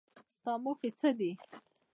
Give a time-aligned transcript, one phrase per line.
[0.35, 1.31] ستا موخې څه دي؟